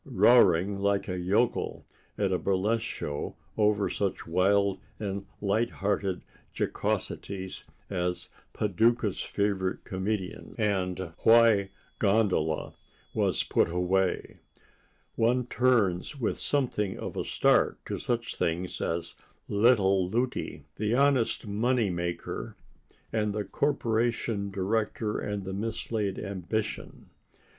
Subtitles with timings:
[0.03, 1.85] Roaring like a yokel
[2.17, 6.23] at a burlesque show over such wild and light hearted
[6.55, 11.69] jocosities as "Paducah's Favorite Comedians" and "Why
[11.99, 12.73] 'Gondola'
[13.13, 14.39] Was Put Away,"
[15.13, 19.13] one turns with something of a start to such things as
[19.47, 22.55] "Little Lutie," "The Honest Money Maker"
[23.13, 27.11] and "The Corporation Director and the Mislaid Ambition."